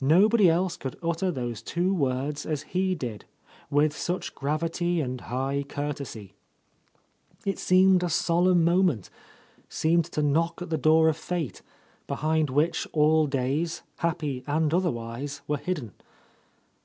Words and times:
Nbbody 0.00 0.46
else 0.46 0.76
could 0.76 0.96
utter 1.02 1.32
those 1.32 1.64
twc 1.64 1.90
words 1.92 2.46
as 2.46 2.62
he 2.62 2.94
did, 2.94 3.24
with 3.70 3.92
such 3.92 4.32
gravity 4.32 5.00
and 5.00 5.22
high 5.22 5.64
cour 5.68 5.92
tesy. 5.92 6.30
It 7.44 7.58
seemed 7.58 8.04
a 8.04 8.08
solemn 8.08 8.62
moment, 8.64 9.10
seemed 9.68 10.04
to 10.12 10.22
knock 10.22 10.62
at 10.62 10.70
the 10.70 10.78
door 10.78 11.08
of 11.08 11.16
Fate; 11.16 11.62
behind 12.06 12.50
which 12.50 12.86
all 12.92 13.26
days, 13.26 13.82
happy 13.96 14.44
and 14.46 14.72
otherwise, 14.72 15.42
were 15.48 15.58
hidden. 15.58 15.92